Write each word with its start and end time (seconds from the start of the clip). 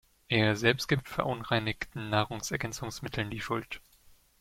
Er 0.29 0.55
selbst 0.55 0.87
gibt 0.87 1.07
verunreinigten 1.07 2.09
Nahrungsergänzungsmittel 2.09 3.29
die 3.29 3.39
Schuld. 3.39 3.81